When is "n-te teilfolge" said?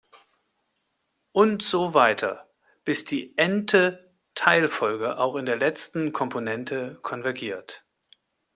3.37-5.19